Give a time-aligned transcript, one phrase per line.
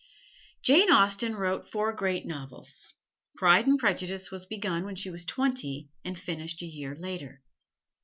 [0.63, 2.91] Jane Austen wrote four great novels,
[3.37, 7.43] "Pride and Prejudice" was begun when she was twenty and finished a year later.